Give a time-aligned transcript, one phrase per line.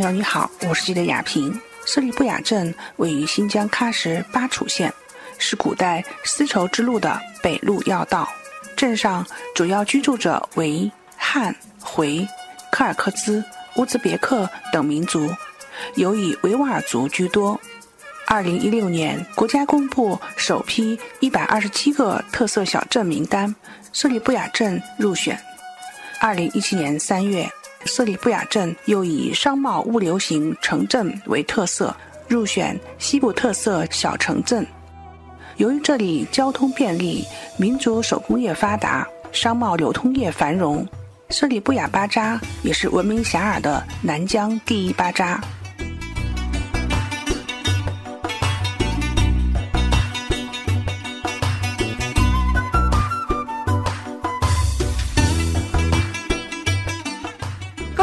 [0.00, 1.60] 朋友你好，我是记者雅萍。
[1.84, 4.90] 色里布雅镇位于新疆喀什巴楚县，
[5.36, 8.26] 是古代丝绸之路的北路要道。
[8.74, 12.26] 镇上主要居住者为汉、回、
[12.72, 13.44] 柯尔克孜、
[13.76, 15.30] 乌兹别克等民族，
[15.96, 17.60] 尤以维吾尔族居多。
[18.26, 23.54] 二零一六年，国家公布首批一百二十七个特色小镇名单，
[23.92, 25.38] 色里布雅镇入选。
[26.18, 27.46] 二零一七年三月，
[27.86, 31.94] 色里布雅镇又以商贸物流型城镇为特色，
[32.28, 34.66] 入选西部特色小城镇。
[35.56, 37.24] 由于这里交通便利，
[37.56, 40.86] 民族手工业发达，商贸流通业繁荣，
[41.30, 45.40] 色里布雅巴扎也是闻名遐迩的南疆第一巴扎。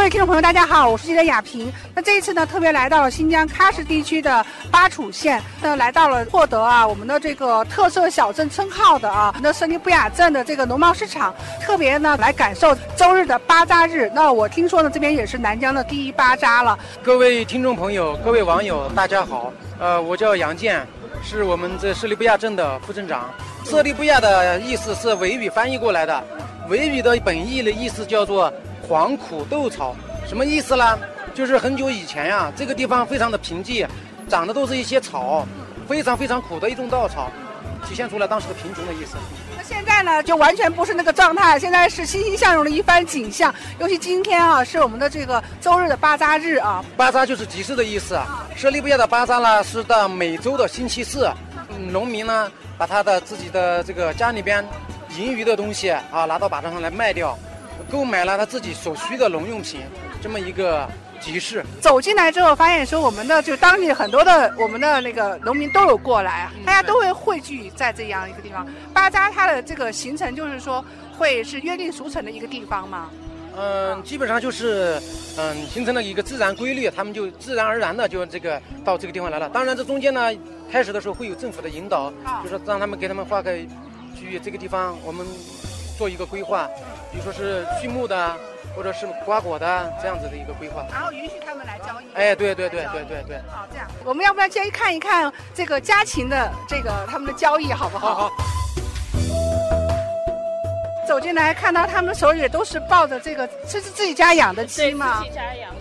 [0.09, 1.69] 听众朋友，大家好，我是记者雅萍。
[1.93, 14.09] 那这一次呢，特别来到了新疆喀什地区的巴楚县，那来到了获得啊我们的这个特色小镇称号的啊，那色尼布雅镇的这个农贸市场，特别呢来感受周日的巴扎日。
[14.15, 16.79] 那我听说呢，这边也是南疆的第一巴扎了。
[17.03, 19.51] 各位听众朋友，各位网友，大家好。
[19.77, 20.87] 呃，我叫杨建，
[21.21, 23.29] 是我们这色里布亚镇的副镇长。
[23.65, 26.23] 色里布亚的意思是维语翻译过来的，
[26.69, 28.53] 维语的本意的意思叫做。
[28.81, 29.95] 黄苦豆草
[30.27, 30.99] 什么意思呢？
[31.33, 33.87] 就是很久以前呀，这个地方非常的贫瘠，
[34.27, 35.45] 长的都是一些草，
[35.87, 37.31] 非常非常苦的一种稻草，
[37.87, 39.17] 体现出了当时的贫穷的意思。
[39.55, 43.53] 那现在呢，就完全不是那个状态，现在是欣欣向荣的一番景象。
[43.79, 46.83] 尤其今天啊，是我们的这个周日的巴扎日啊。
[46.97, 48.47] 巴扎就是集市的意思啊。
[48.55, 51.29] 舍利布亚的巴扎呢，是到每周的星期四，
[51.91, 54.65] 农民呢把他的自己的这个家里边
[55.15, 57.37] 盈余的东西啊，拿到巴扎上来卖掉。
[57.89, 59.81] 购买了他自己所需的农用品，
[60.21, 60.87] 这么一个
[61.19, 61.63] 集市。
[61.79, 68.67] 走进来之后，发现说我们的就当地很多的我们的那个农民都有过来，大家都会汇聚在这样一个地方。
[68.93, 70.83] 巴扎它的这个行程就是说
[71.17, 73.09] 会是约定俗成的一个地方吗？
[73.55, 75.01] 嗯，基本上就是
[75.37, 79.49] 嗯形成了一个自然规律，他们就自然而然的就这个到这个地方来了。
[79.49, 80.31] 当然这中间呢，
[80.71, 82.11] 开始的时候会有政府的引导，
[82.43, 83.55] 就说让他们给他们划个
[84.15, 85.25] 区域，这个地方我们。
[85.97, 86.69] 做一个规划，
[87.11, 88.35] 比如说是畜牧的，
[88.75, 92.05] 或者是瓜果的这样子的一个规划，然后允许他们来交易。
[92.13, 93.37] 哎，对对对对对对。
[93.49, 98.15] 好，这样，我们要不要先看一看这个家禽的这个他们的交易，好不好？
[98.15, 98.31] 好。
[101.07, 105.19] 走进来看到他们手里都是抱着这个，这是自己家养的鸡吗？
[105.19, 105.71] 自己家养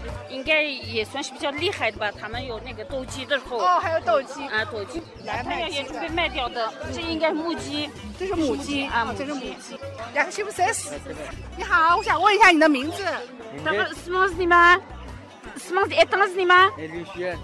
[0.46, 2.10] 该也算是比较厉害的吧？
[2.12, 6.72] 他们有那个斗鸡的时候哦，还有斗鸡啊，斗鸡，来卖也准备卖掉的。
[6.94, 9.76] 这应该是母鸡，这是母鸡啊，这是母鸡。
[10.14, 10.90] 两个媳妇三十。
[11.56, 13.04] 你好，我想问一下你的名字。
[13.64, 14.80] 什么什么是你吗？
[15.56, 16.70] 什么是爱当是你吗？
[16.78, 17.36] 艾丽轩。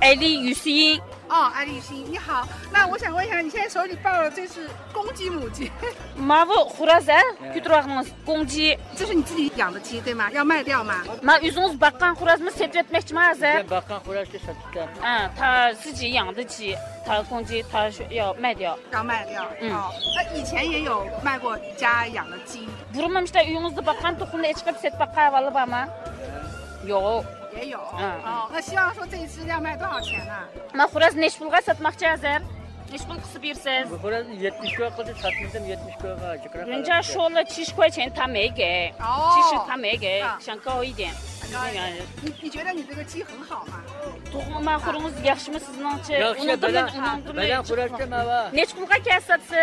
[0.00, 1.00] 艾丽雨欣。
[1.28, 2.46] 哦，艾丽欣，你好。
[2.72, 5.72] 那我想问一下，你现在手里抱的这是公鸡母鸡？
[6.14, 7.20] 马不胡拉山，
[7.52, 8.78] 最多那个公鸡。
[8.94, 10.30] 这是你自己养的鸡对吗？
[10.30, 11.02] 要卖掉吗？
[11.20, 13.60] 马有种是巴干胡拉什么三月卖起嘛噻？
[13.64, 14.88] 巴干胡拉是啥子？
[15.02, 18.78] 嗯，他自己养的鸡，他公鸡他要卖掉。
[18.92, 19.44] 要卖掉。
[19.60, 19.70] 嗯。
[19.70, 22.68] 那以前也有卖过家养的鸡。
[22.92, 23.20] 不是嘛？
[23.22, 25.88] 是在有种是巴干都胡来一个三巴干完了吧吗？
[26.84, 27.24] 有。
[27.56, 30.32] 也有，嗯，哦，那希望说这一只要卖多少钱呢？
[30.72, 32.42] 那后来是你说个什么价钱？
[32.88, 33.84] 你说是比谁？
[36.64, 41.12] 人家说了七十块钱，他没给，其实他没给，想高一点。
[42.20, 43.82] 你你觉得你这个鸡很好吗？
[44.30, 46.14] 多嘛，或者是养什么是能吃？
[46.14, 46.86] 我们都能，
[47.26, 47.48] 我们
[47.98, 48.52] 都能。
[48.52, 49.54] 你出个价啥子？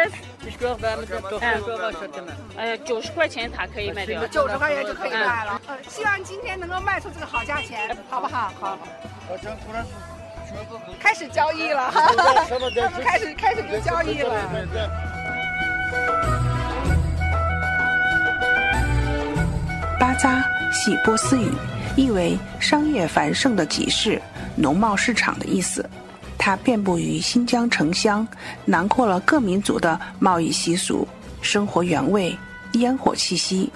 [2.58, 4.26] 哎，九十块钱它可以卖掉。
[4.28, 5.62] 九十块钱就可以卖了。
[5.68, 8.52] 呃，希望今天能够卖出这个好价钱，好不好？
[8.60, 8.78] 好。
[11.00, 12.46] 开始交易了，哈哈，
[13.03, 14.36] 开始开始就交易了。
[20.00, 21.49] 巴扎系波斯语，
[21.96, 24.22] 意为商业繁盛的集市、
[24.55, 25.87] 农贸市场的意思。
[26.37, 28.28] 它遍布于新疆城乡，
[28.66, 31.08] 囊括了各民族的贸易习俗、
[31.41, 32.35] 生活原味、
[32.73, 33.72] 烟火气息。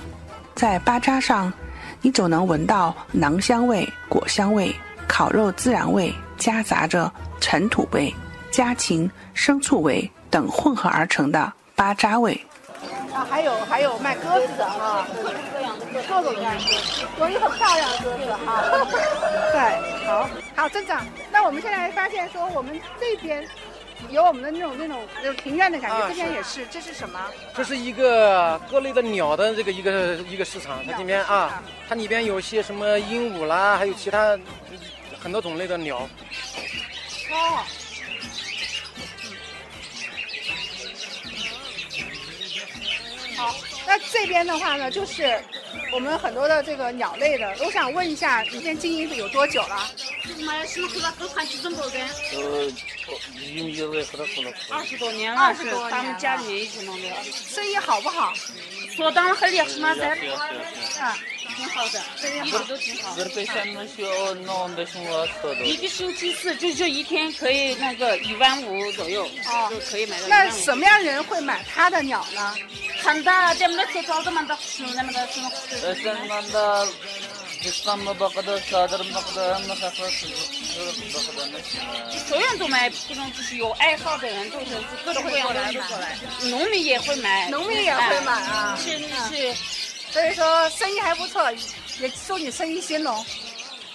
[0.55, 1.53] 在巴扎上，
[2.01, 4.75] 你总能闻到馕香味、果香味、
[5.07, 6.13] 烤肉孜然味。
[6.37, 8.13] 夹杂着尘土味、
[8.51, 12.39] 家禽、牲畜味等混合而成的巴扎味。
[13.11, 15.03] 啊，还有还有卖鸽子的啊，
[16.03, 18.45] 各种各样的各种各样的鸽子，有一很漂亮的鸽子哈。
[19.51, 23.47] 对，好，好，镇长，那我们现在发现说，我们这边
[24.09, 27.19] 有我们的那种那种那种庭院的感觉，啊这边也是，这是什么？
[27.55, 34.37] 这是一个各类的鸟的这个一个一个市场，它里面鸟的市场啊，它里边有些什么鹦鹉啦，还有其他
[35.19, 35.97] 很多种类的鸟。
[37.31, 37.63] 哦。
[43.35, 43.55] 好，
[43.85, 45.39] 那这边的话呢，就是
[45.91, 47.55] 我们很多的这个鸟类的。
[47.61, 49.89] 我想问一下，你先经营有多久了？
[52.35, 52.71] 呃。
[54.69, 57.07] 二十多年了，20是多年他们家里面一直弄的。
[57.23, 58.33] 生意好不好？
[58.95, 59.95] 说当很厉害是吗？
[59.95, 60.09] 噻，
[61.01, 61.17] 啊，
[61.57, 61.99] 挺好的，
[62.45, 63.17] 一直都挺好。
[65.63, 70.51] 一.个星期四，就就一天可以那个一万五左右，哦就可以买到一那。
[70.51, 72.55] 什么样人会买他的鸟呢？
[73.01, 74.55] 看到咱们的车找的嘛的，
[74.95, 75.49] 那么的什么
[75.81, 76.85] ？Beşen manda
[77.63, 80.03] İstanbul bakıda sadır bakıda hem kafa
[81.13, 81.59] bakıda ne?
[82.27, 84.65] 所有人都买，这种就是有爱好的人都是
[85.03, 89.55] 各种各样的人都过来，农民也会买，农民也会买啊是是。
[90.17, 91.51] 所以说生意还不错，
[91.99, 93.23] 也祝你生意兴隆。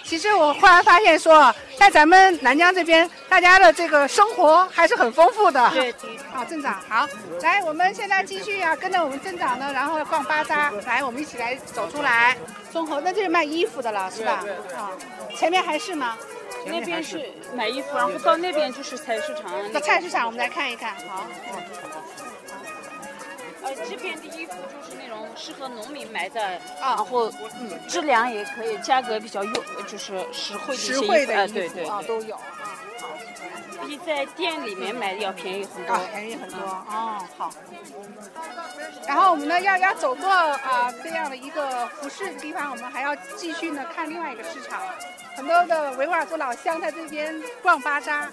[0.05, 5.69] 其实我忽然发现说，在咱们南疆这边，大家的这个生活还是很丰富的。
[5.71, 5.91] 对，
[6.33, 7.05] 啊，镇长好，
[7.41, 12.37] 来，我们现在继续啊，跟着我们镇长呢，然后逛巴扎，来，我们一起来走出来。
[12.71, 14.45] 综合，那就是卖衣服的了，是吧？
[14.77, 14.91] 啊，
[15.35, 16.17] 前面还是吗？
[16.65, 19.51] 那边是买衣服，然后到那边就是菜市场。
[19.73, 21.27] 到菜市场我们来看一看，好。
[23.63, 26.41] 呃，这边的衣服就是那种适合农民买的，
[26.81, 32.41] 啊然后嗯，质量也可以，价格比较优，就是实惠的实惠的衣服对对都有啊，
[33.85, 35.93] 比在店里面买的要便宜很多。
[35.93, 37.51] 啊，便宜很多哦，好。
[39.07, 44.81] 然后我们呢要要走过啊、这样的一个服饰的地方，我们还要继续呢看另外一个市场，
[45.35, 48.29] 很多的维吾尔族老乡在这边逛巴扎。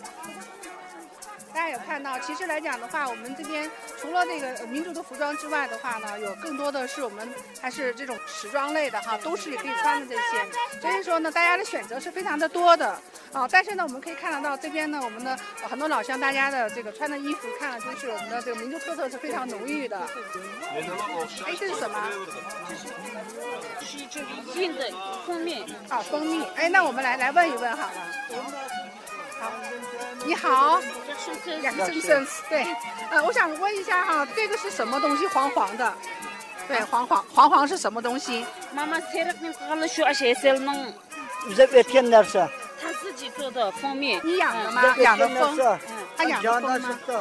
[1.61, 3.71] 大家有看到，其实来讲的话，我们这边
[4.01, 7.29] 除了那个呃民族的服装之外的话呢，有更多的是我们
[7.61, 10.81] 还是这种时装类的哈，都是也可以穿的这些。
[10.81, 12.99] 所以说呢，大家的选择是非常的多的
[13.35, 13.47] 啊。
[13.47, 19.99] 但是呢，我们可以看得到这边呢，我们的、呃很多老乡大家的这个穿的衣服，看了就是我们的这个民族特色是非常浓郁的。
[21.47, 22.11] 哎，这是什么？
[23.83, 24.91] 是这里印的
[25.27, 26.43] 蜂蜜，啊，蜂蜜。
[26.57, 28.80] 哎，那我们来来问一问好了。
[29.40, 29.50] 好，
[30.26, 30.78] 你好，
[31.62, 32.66] 两个生生对，
[33.10, 35.26] 呃，我想问一下哈，这个是什么东西？
[35.28, 35.92] 黄黄的，
[36.69, 38.44] 对，黄黄黄黄是什么东西？
[38.72, 40.92] 妈妈塞了那个了学而且塞了弄
[41.48, 42.46] ，bize üretken narsa.
[42.82, 44.20] 他自己做的蜂蜜。
[44.22, 44.94] 你养的嗯吗？
[44.98, 45.56] 养的蜂，
[46.25, 47.14] narsa.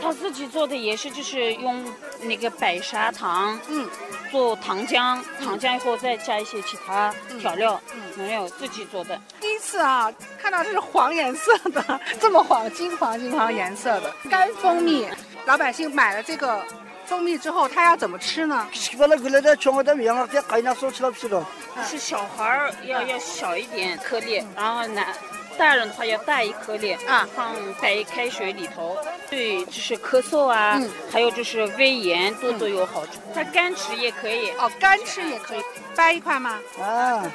[0.00, 1.84] 他自己做的也是，就是用
[2.20, 3.88] 那个白砂糖嗯，
[4.30, 9.20] 做糖浆，糖浆以后再加一些其他调料，嗯没有自己做的。
[9.40, 15.08] 第一次啊，看到这是黄颜色的，这么黄，金黄金黄颜色的干蜂蜜。
[15.46, 16.64] 老百姓买了这个
[17.06, 18.66] 蜂蜜之后，他要怎么吃呢.
[21.84, 25.06] 是小孩儿要要小一点颗粒，然后男
[25.58, 28.96] 大人的话要大一颗粒啊放在开水里头，
[29.28, 33.12] 对，就是咳嗽啊，嗯还有就是胃炎都都有好处。
[33.34, 35.62] 它干吃也可以，哦，干吃也可以，
[35.94, 37.30] 掰一块吗？Ha.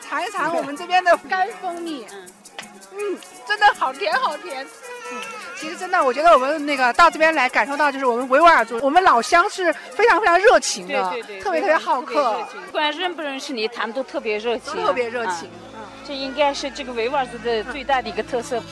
[0.00, 2.28] 尝一尝我们这边的干蜂蜜，嗯，
[2.92, 4.66] 嗯，真的好甜好甜。
[5.12, 5.18] 嗯，
[5.56, 12.40] 其实真的，我觉得我们那个到这边来感受到，就是我们维吾尔族，我们老乡是非常非常热情的，对对对，特别特别好客。
[12.66, 15.50] 不管认不认识你，他们都特别热情，特别热情。
[16.06, 18.58] 这应该是这个维吾尔族的最大的一个特色。
[18.58, 18.64] 大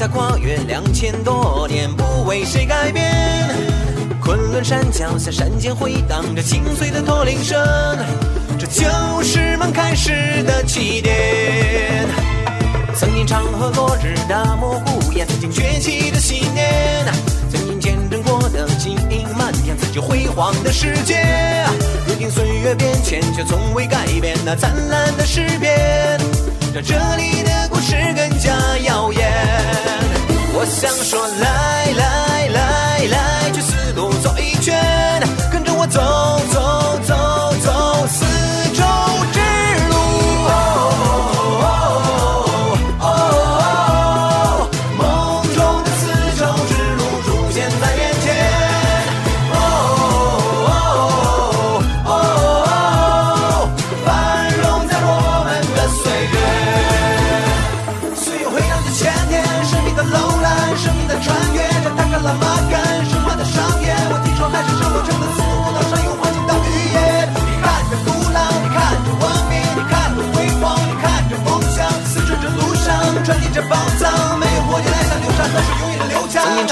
[0.00, 3.04] 下跨越两千多年，不为谁改变。
[4.18, 7.58] 昆仑山脚下，山间回荡着清脆的驼铃声，
[8.58, 12.08] 这就是梦开始的起点。
[12.94, 17.04] 曾因长河落日，大漠孤烟，曾经崛起的信念，
[17.50, 21.26] 曾因见证过的金银满天，曾经辉煌的世界。
[22.06, 26.18] 如今岁月变迁，却从未改变那灿烂的诗篇，
[26.72, 29.89] 让这里的故事更加耀眼。
[30.80, 31.59] 想说，了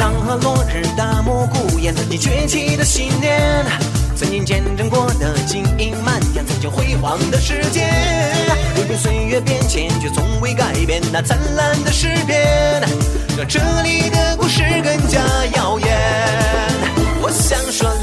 [0.08, 3.62] 长河落日，大漠孤烟，你崛起的信念，
[4.16, 7.86] 曾经见证过的记忆，漫天曾经辉煌的世界，
[8.74, 12.80] 如今岁月变迁，却从未改变那灿烂的诗篇。
[13.36, 15.20] 让这里的故事更加
[15.54, 15.88] 耀眼，
[17.20, 17.97] 我想说。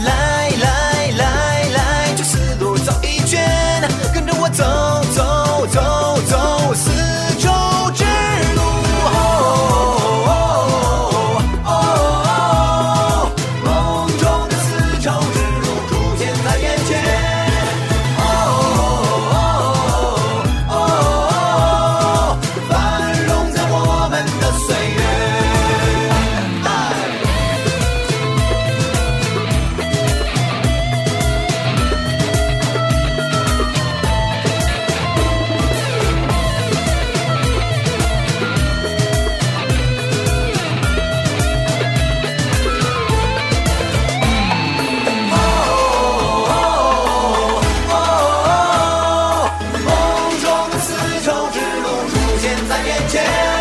[52.67, 53.54] zajęcie.